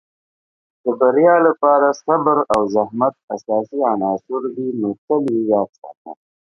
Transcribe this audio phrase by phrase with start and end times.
[0.83, 6.11] د بریا لپاره صبر او زحمت اساسي عناصر دي، نو تل یې یاد ساته.